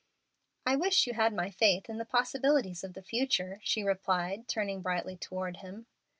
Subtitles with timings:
[0.65, 4.81] "I wish you had my faith in the possibilities of the future," she replied, turning
[4.81, 5.85] brightly toward him.